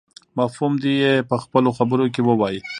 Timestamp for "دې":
0.83-0.93